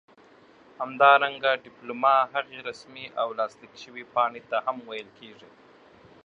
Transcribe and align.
همدارنګه 0.81 1.51
ډيپلوما 1.65 2.15
هغې 2.33 2.59
رسمي 2.69 3.05
او 3.21 3.27
لاسليک 3.37 3.73
شوي 3.83 4.03
پاڼې 4.13 4.41
ته 4.49 4.57
هم 4.65 4.77
ويل 4.89 5.09
کيږي 5.19 5.49